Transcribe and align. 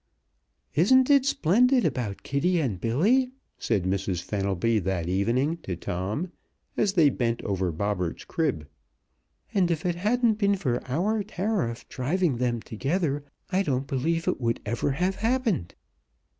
"Isn't 0.73 1.11
it 1.11 1.27
splendid 1.27 1.85
about 1.85 2.23
Kitty 2.23 2.59
and 2.59 2.81
Billy?" 2.81 3.29
said 3.59 3.83
Mrs. 3.83 4.23
Fenelby 4.23 4.79
that 4.79 5.07
evening 5.07 5.57
to 5.57 5.75
Tom, 5.75 6.31
as 6.75 6.93
they 6.93 7.11
bent 7.11 7.43
over 7.43 7.71
Bobberts' 7.71 8.25
crib. 8.25 8.67
"And 9.53 9.69
if 9.69 9.85
it 9.85 9.93
hadn't 9.97 10.39
been 10.39 10.55
for 10.55 10.81
our 10.87 11.21
tariff 11.21 11.87
driving 11.87 12.37
them 12.37 12.63
together 12.63 13.23
I 13.51 13.61
don't 13.61 13.85
believe 13.85 14.27
it 14.27 14.41
would 14.41 14.59
ever 14.65 14.89
have 14.93 15.17
happened." 15.17 15.75